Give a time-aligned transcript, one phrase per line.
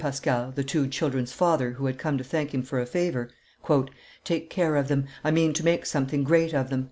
[0.01, 3.29] Pascal, the two children's father, who had come to thank him for a favor,
[4.23, 6.79] "Take care of them; I mean to make something great of them."